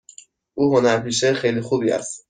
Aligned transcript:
او 0.53 0.77
هنرپیشه 0.77 1.33
خیلی 1.33 1.61
خوبی 1.61 1.91
است. 1.91 2.19